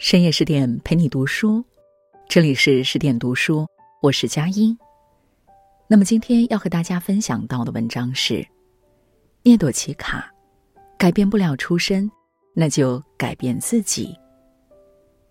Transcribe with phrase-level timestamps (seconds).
[0.00, 1.62] 深夜十点陪你读书，
[2.26, 3.66] 这里是十点读书，
[4.00, 4.76] 我是佳音。
[5.86, 8.42] 那么今天要和大家分享到的文章是
[9.42, 10.32] 聂朵奇卡，
[10.96, 12.10] 改变不了出身，
[12.54, 14.16] 那就改变自己。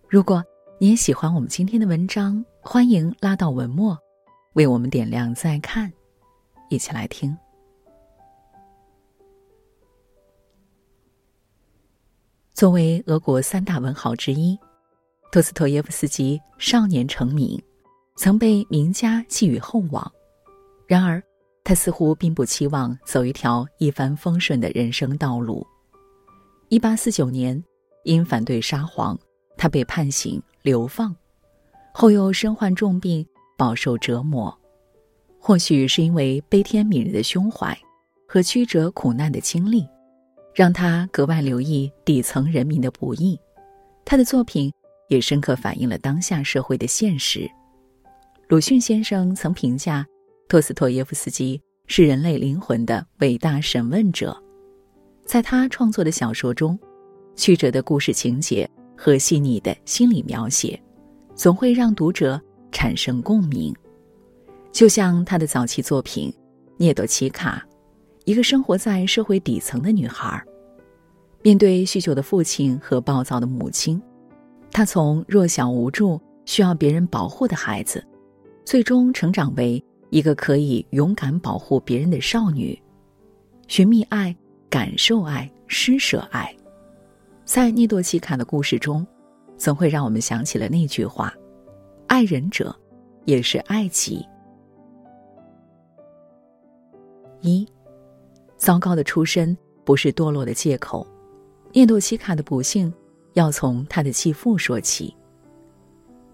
[0.08, 0.40] 如果
[0.78, 3.98] 你也喜欢我们今天的文章，欢迎拉到文末
[4.52, 5.92] 为我们点亮再看，
[6.68, 7.36] 一起来听。
[12.60, 14.54] 作为俄国三大文豪之一，
[15.32, 17.58] 托斯托耶夫斯基少年成名，
[18.16, 20.12] 曾被名家寄予厚望。
[20.86, 21.22] 然而，
[21.64, 25.66] 他似乎并不期望走一条一帆风顺的人生道路。
[26.68, 27.64] 一八四九年，
[28.04, 29.18] 因反对沙皇，
[29.56, 31.16] 他被判刑流放，
[31.94, 34.54] 后又身患重病，饱受折磨。
[35.38, 37.74] 或许是因为悲天悯人的胸怀
[38.28, 39.88] 和曲折苦难的经历。
[40.60, 43.40] 让他格外留意底层人民的不易，
[44.04, 44.70] 他的作品
[45.08, 47.50] 也深刻反映了当下社会的现实。
[48.46, 50.04] 鲁迅先生曾评价
[50.50, 54.36] 托斯托耶夫斯基是人类灵魂的伟大审问者，
[55.24, 56.78] 在他创作的小说中，
[57.34, 60.78] 曲折的故事情节和细腻的心理描写，
[61.34, 62.38] 总会让读者
[62.70, 63.74] 产生共鸣。
[64.70, 66.30] 就像他的早期作品
[66.76, 67.66] 《涅朵奇卡》。
[68.26, 70.40] 一个生活在社会底层的女孩，
[71.42, 74.00] 面对酗酒的父亲和暴躁的母亲，
[74.70, 78.04] 她从弱小无助、需要别人保护的孩子，
[78.64, 82.78] 最终成长为一个可以勇敢保护别人的少女，
[83.68, 84.36] 寻觅爱、
[84.68, 86.54] 感受爱、施舍爱。
[87.46, 89.06] 在涅多奇卡的故事中，
[89.56, 91.32] 总会让我们想起了那句话
[92.06, 92.76] ：“爱人者，
[93.24, 94.22] 也是爱己。”
[97.40, 97.66] 一。
[98.58, 101.06] 糟糕的出身不是堕落的借口。
[101.72, 102.92] 涅朵奇卡的不幸
[103.34, 105.14] 要从他的继父说起。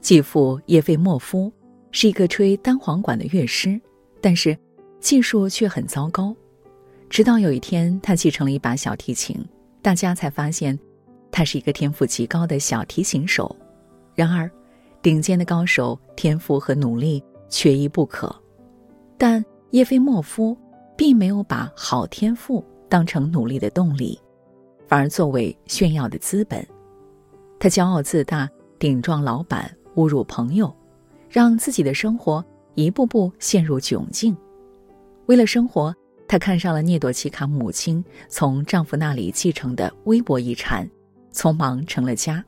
[0.00, 1.52] 继父叶费莫夫
[1.90, 3.80] 是一个吹单簧管的乐师，
[4.20, 4.56] 但是
[5.00, 6.34] 技术却很糟糕。
[7.08, 9.36] 直到有一天，他继承了一把小提琴，
[9.82, 10.78] 大家才发现
[11.30, 13.54] 他是一个天赋极高的小提琴手。
[14.14, 14.50] 然而，
[15.02, 18.34] 顶尖的高手天赋和努力缺一不可，
[19.18, 20.56] 但叶菲莫夫。
[20.98, 24.18] 并没有把好天赋当成努力的动力，
[24.86, 26.66] 反而作为炫耀的资本。
[27.58, 28.48] 他骄傲自大，
[28.78, 30.74] 顶撞老板，侮辱朋友，
[31.28, 34.36] 让自己的生活一步步陷入窘境。
[35.26, 35.94] 为了生活，
[36.28, 40.88] 他看上了涅朵奇卡母亲从丈夫那里继承的微薄遗产，
[41.32, 42.44] 匆忙成了家。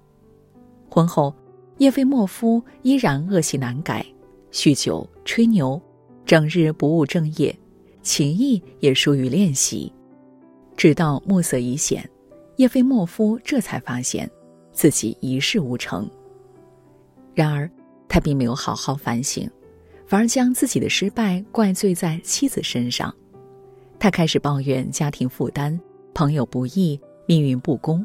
[0.88, 1.34] 婚后，
[1.78, 4.04] 叶菲莫夫依然恶习难改，
[4.52, 5.80] 酗酒、吹牛，
[6.24, 7.56] 整日不务正业。
[8.02, 9.92] 琴艺也疏于练习，
[10.76, 12.08] 直到暮色已显，
[12.58, 14.28] 叶菲莫夫这才发现
[14.72, 16.08] 自己一事无成。
[17.32, 17.70] 然而，
[18.08, 19.48] 他并没有好好反省，
[20.06, 23.14] 反而将自己的失败怪罪在妻子身上。
[23.96, 25.78] 他开始抱怨家庭负担、
[26.12, 28.04] 朋友不义、命运不公。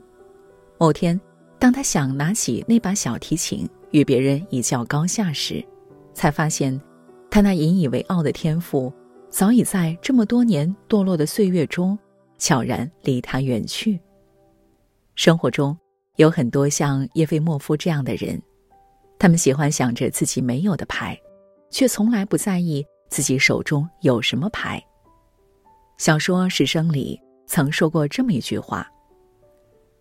[0.77, 1.19] 某天，
[1.57, 5.65] 当他想拿起那把小提琴与别人一较高下时，
[6.13, 6.79] 才发现，
[7.31, 8.93] 他那引以为傲的天赋。
[9.31, 11.97] 早已在这么多年堕落的岁月中，
[12.37, 13.99] 悄然离他远去。
[15.15, 15.77] 生活中
[16.15, 18.41] 有很多像叶菲莫夫这样的人，
[19.19, 21.19] 他们喜欢想着自己没有的牌，
[21.69, 24.83] 却从来不在意自己手中有什么牌。
[25.97, 28.87] 小说《师生》里曾说过这么一句话：“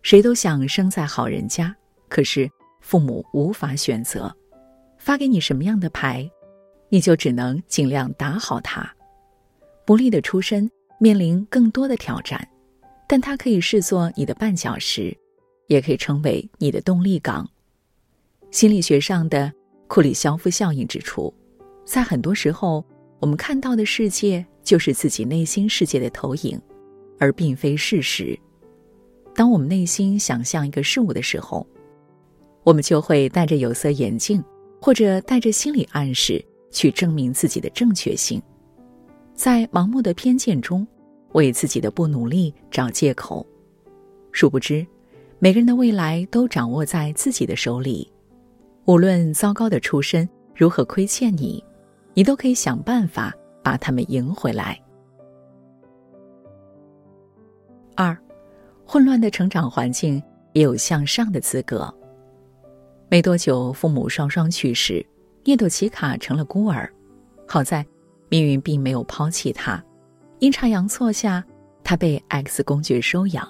[0.01, 1.75] 谁都想生在好人家，
[2.09, 2.49] 可是
[2.81, 4.35] 父母无法选择，
[4.97, 6.29] 发给你什么样的牌，
[6.89, 8.91] 你就只能尽量打好它。”
[9.85, 12.47] 不利的出身面临更多的挑战，
[13.07, 15.15] 但它可以视作你的绊脚石，
[15.67, 17.49] 也可以成为你的动力港。
[18.51, 19.51] 心理学上的
[19.87, 21.33] 库里肖夫效应指出，
[21.85, 22.83] 在很多时候，
[23.19, 26.59] 我们看到的世界就是自己内心世界的投影，
[27.19, 28.37] 而并非事实。
[29.35, 31.65] 当我们内心想象一个事物的时候，
[32.63, 34.43] 我们就会戴着有色眼镜，
[34.79, 38.41] 或者带着心理暗示去证明自己的正确性。
[39.33, 40.87] 在盲目的偏见中，
[41.33, 43.45] 为自己的不努力找借口，
[44.31, 44.85] 殊不知，
[45.37, 48.11] 每个人的未来都掌握在自己的手里。
[48.85, 51.63] 无论糟糕的出身如何亏欠你，
[52.13, 54.79] 你都可以想办法把他们赢回来。
[57.95, 58.17] 二，
[58.85, 60.21] 混乱的成长环境
[60.53, 61.93] 也有向上的资格。
[63.09, 65.05] 没多久，父母双双去世，
[65.43, 66.91] 涅朵奇卡成了孤儿。
[67.47, 67.85] 好在。
[68.29, 69.83] 命运并没有抛弃他，
[70.43, 71.41] 阴差阳错下，
[71.85, 73.47] 他被 X 公爵收养。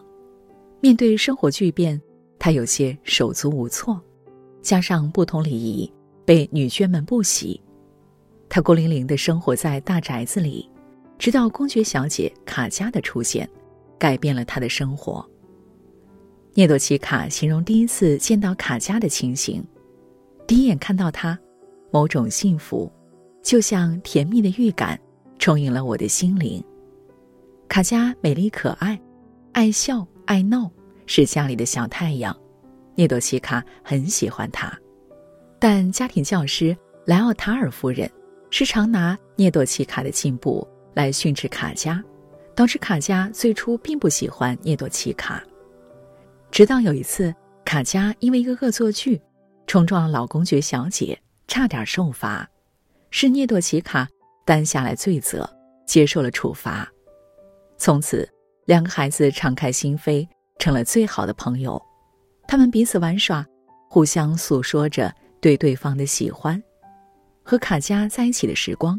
[0.79, 1.99] 面对生活巨变，
[2.37, 3.99] 他有些手足无措，
[4.61, 5.91] 加上不同礼仪，
[6.23, 7.59] 被女眷们不喜。
[8.47, 10.69] 她孤零零的生活在大宅子里，
[11.17, 13.49] 直到公爵小姐卡佳的出现，
[13.97, 15.27] 改变了她的生活。
[16.53, 19.65] 涅朵奇卡形容第一次见到卡佳的情形：
[20.45, 21.35] 第一眼看到她，
[21.89, 22.87] 某种幸福，
[23.41, 24.99] 就像甜蜜的预感，
[25.39, 26.63] 充盈了我的心灵。
[27.67, 28.99] 卡佳美丽可爱，
[29.51, 30.69] 爱笑爱闹，
[31.07, 32.35] 是家里的小太阳。
[32.95, 34.71] 涅朵奇卡很喜欢她，
[35.59, 38.09] 但家庭教师莱奥塔尔夫人
[38.51, 42.03] 时常拿涅朵奇卡的进步来训斥卡佳，
[42.53, 45.43] 导致卡佳最初并不喜欢涅朵奇卡。
[46.51, 47.33] 直到有一次，
[47.65, 49.19] 卡佳因为一个恶作剧，
[49.65, 52.47] 冲撞老公爵小姐，差点受罚，
[53.09, 54.07] 是涅朵奇卡
[54.45, 55.49] 担下来罪责，
[55.87, 56.87] 接受了处罚。
[57.83, 58.25] 从此，
[58.63, 60.25] 两个孩子敞开心扉，
[60.57, 61.81] 成了最好的朋友。
[62.47, 63.45] 他们彼此玩耍，
[63.89, 66.63] 互相诉说着对对方的喜欢。
[67.43, 68.97] 和卡佳在一起的时光，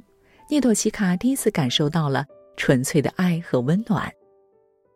[0.51, 2.27] 涅朵奇卡第一次感受到了
[2.59, 4.13] 纯粹的爱和温暖。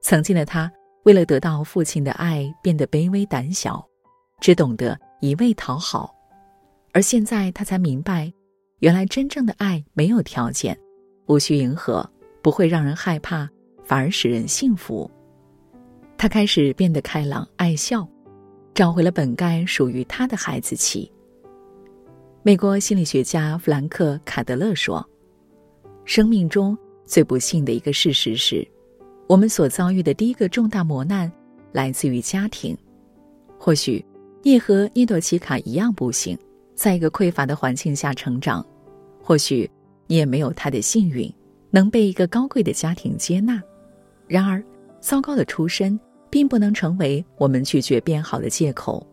[0.03, 0.71] 曾经的他。
[1.05, 3.83] 为了得到父亲的爱，变得卑微胆小，
[4.39, 6.15] 只懂得一味讨好。
[6.93, 8.31] 而现在，他才明白，
[8.81, 10.79] 原来真正的爱没有条件，
[11.27, 12.07] 无需迎合，
[12.43, 13.49] 不会让人害怕，
[13.89, 15.11] 反而使人幸福。
[16.19, 18.07] 他开始变得开朗爱笑，
[18.75, 21.11] 找回了本该属于他的孩子气。
[22.43, 25.03] 美国心理学家弗兰克·卡德勒说
[26.05, 26.77] ：“生命中
[27.07, 28.67] 最不幸的一个事实是。”
[29.27, 31.31] 我们所遭遇的第一个重大磨难，
[31.73, 32.77] 来自于家庭。
[33.59, 34.05] 或许，
[34.43, 36.37] 你也和涅朵奇卡一样不幸，
[36.75, 38.63] 在一个匮乏的环境下成长；
[39.23, 39.71] 或许，
[40.07, 41.33] 你也没有他的幸运，
[41.71, 43.63] 能被一个高贵的家庭接纳。
[44.29, 44.63] 然而，
[45.01, 45.99] 糟糕的出身
[46.31, 49.05] 并不能成为我们拒绝变好的借口。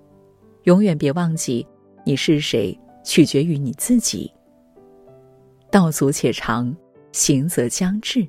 [0.64, 1.66] 永远别忘记，
[2.06, 4.32] 你是谁取决于你自己。
[5.72, 6.76] 道阻且长，
[7.12, 8.28] 行则将至，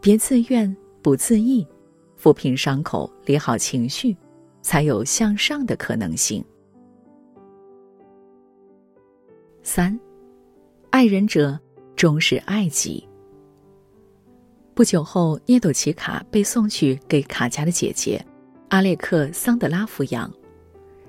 [0.00, 0.76] 别自怨。
[1.02, 1.66] 不自艾，
[2.20, 4.14] 抚平伤口，理好情绪，
[4.60, 6.44] 才有向上的可能性。
[9.62, 9.98] 三，
[10.90, 11.58] 爱人者
[11.96, 13.08] 终是爱己。
[14.74, 18.24] 不久后，涅朵奇卡被送去给卡佳的姐姐
[18.68, 20.32] 阿列克桑德拉抚养。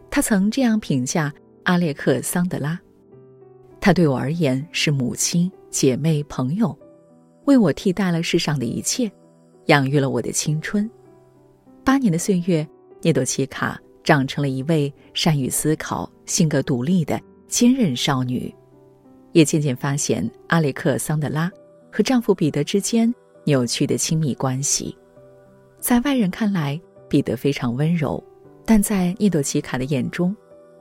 [0.10, 2.80] 他曾这样评价阿列克桑德拉
[3.80, 6.78] ：“她对我而言是母亲、姐妹、朋友，
[7.46, 9.10] 为我替代了世上的一切。”
[9.68, 10.90] 养育了我的青春，
[11.84, 12.68] 八年的岁月，
[13.04, 18.54] 涅朵奇卡长成了一位善于思考、性格独立的坚韧少女，
[19.34, 21.50] 也渐渐发现阿列克桑德拉
[21.92, 24.97] 和丈夫彼得之间扭曲的亲密关系。
[25.79, 26.79] 在外人看来，
[27.09, 28.23] 彼得非常温柔，
[28.65, 30.35] 但在涅朵奇卡的眼中，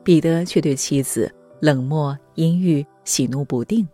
[0.04, 3.86] 彼得却对妻子冷漠、阴郁、喜怒不定，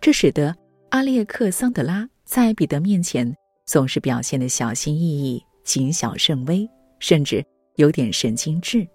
[0.00, 0.54] 这使得
[0.90, 3.34] 阿列克桑德拉在彼得面前。
[3.66, 6.66] 总是表现的小心翼翼、谨小慎微，
[7.00, 7.44] 甚至
[7.76, 8.88] 有点神经质。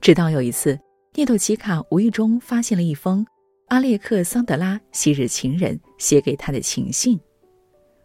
[0.00, 0.76] 直到有一次，
[1.14, 3.24] 涅朵奇卡无意中发现了一封
[3.68, 7.16] 阿列克桑德拉昔日情人写给他的情信，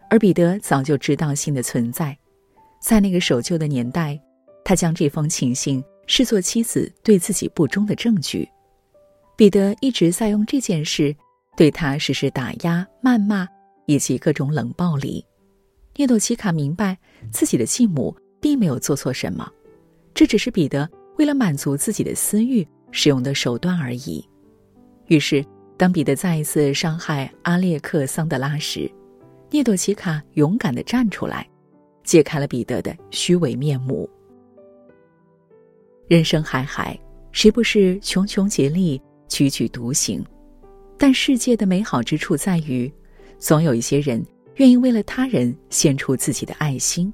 [0.09, 2.17] 而彼得早就知道信的存在。
[2.81, 4.19] 在那个守旧的年代，
[4.63, 8.47] 他将这封情信视作妻子对自己不忠的证据。
[9.35, 11.15] 彼得一直在用这件事
[11.55, 13.47] 对他实施打压、谩骂
[13.85, 15.25] 以及各种冷暴力。
[15.95, 16.97] 涅朵奇卡明白
[17.31, 19.49] 自己的继母并没有做错什么，
[20.13, 24.25] 这只是彼得为了满足自己的私欲使用的手段而已。
[25.07, 25.45] 于是，
[25.77, 28.89] 当彼得再一次伤害阿列克桑德拉时，
[29.51, 31.47] 涅朵奇卡勇敢地站出来，
[32.03, 34.09] 揭开了彼得的虚伪面目。
[36.07, 36.99] 人生海海，
[37.31, 40.23] 谁不是穷穷竭力、踽踽独行？
[40.97, 42.91] 但世界的美好之处在于，
[43.37, 44.23] 总有一些人。
[44.55, 47.13] 愿意为了他人献出自己的爱心，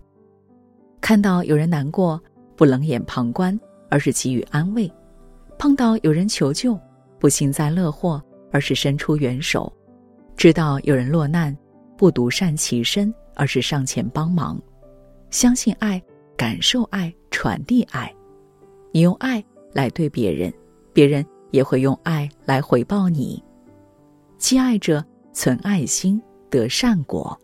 [1.00, 2.20] 看到有人难过，
[2.56, 3.56] 不冷眼旁观，
[3.88, 4.90] 而是给予安慰；
[5.60, 6.76] 碰到有人求救，
[7.20, 8.20] 不幸灾乐祸，
[8.52, 9.72] 而是伸出援手；
[10.36, 11.56] 知道有人落难，
[11.98, 14.62] 不独善其身，而是上前帮忙。
[15.30, 16.02] 相信爱，
[16.38, 18.14] 感受爱，传递爱。
[18.92, 20.54] 你用爱来对别人，
[20.94, 23.44] 别人也会用爱来回报你。
[24.38, 26.22] 积爱者存爱心。
[26.48, 27.38] 得善果，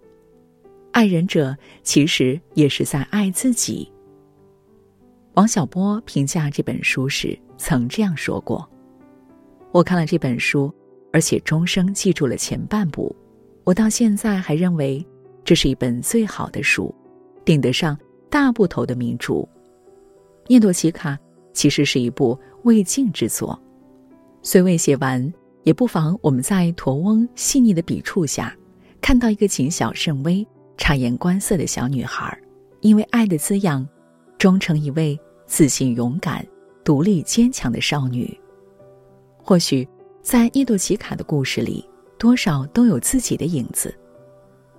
[0.93, 1.53] 爱人者
[1.83, 3.91] 其实也是在爱自己。
[5.33, 8.65] 王小波评价这本书时曾这样说过
[9.73, 10.73] ：“我看了这本书，
[11.11, 13.13] 而且终生记住了前半部，
[13.71, 15.01] 我到现在还认为
[15.45, 16.93] 这是一本最好的书，
[17.45, 17.97] 顶得上
[18.29, 19.47] 大部头的名著。”
[20.47, 21.17] 聂朵奇卡
[21.53, 23.57] 其实是一部未尽之作。
[24.41, 28.53] 虽未写完，也不妨我们在驼翁细腻的笔触下，
[28.99, 32.37] 看到一个谨小慎微、察言观色的小女孩，
[32.81, 33.87] 因为爱的滋养，
[34.37, 36.45] 终成一位自信、勇敢、
[36.83, 38.37] 独立、坚强的少女。
[39.41, 39.87] 或许，
[40.21, 41.87] 在叶朵奇卡的故事里，
[42.21, 43.91] 多少都有自己的影子。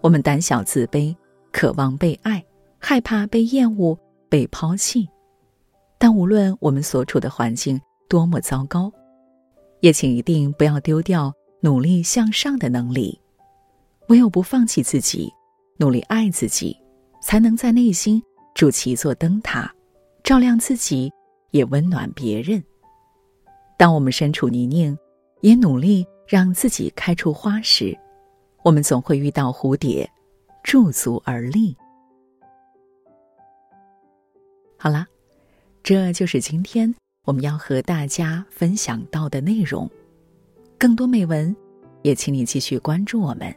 [0.01, 1.13] 我们胆小自卑，
[1.51, 2.41] 渴望被爱，
[2.79, 5.09] 害怕被厌恶、被抛弃。
[5.99, 8.93] 但无论我们所处的环境多么糟糕，
[9.81, 13.21] 也请一定不要丢掉努力向上的能力。
[14.07, 15.29] 唯有不放弃自己，
[15.79, 16.77] 努力爱自己，
[17.21, 18.23] 才能在内心
[18.55, 19.69] 筑起一座灯塔，
[20.23, 21.13] 照亮自己，
[21.51, 22.63] 也温暖别人。
[23.77, 24.97] 当我们身处泥泞，
[25.41, 27.95] 也努力让自己开出花时，
[28.63, 30.11] 我们总会遇到蝴蝶，
[30.63, 31.77] 驻足而立。
[34.79, 35.07] 好啦，
[35.83, 36.95] 这就是今天
[37.27, 39.87] 我们要和大家分享到的内容。
[40.79, 41.55] 更多美文，
[42.01, 43.55] 也请你继续关注我们，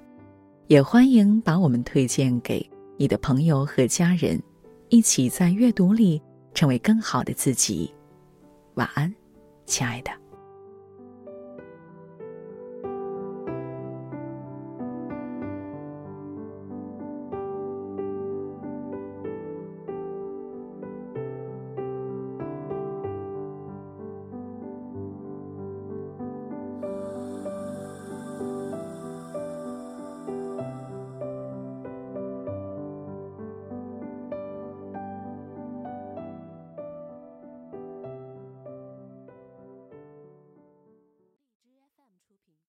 [0.67, 4.37] 也欢迎把我们推荐给你的朋友和家人，
[4.89, 6.21] 一起在阅读里
[6.53, 7.89] 成为更好的自己。
[8.73, 9.15] 晚安，
[9.65, 10.24] 亲爱的。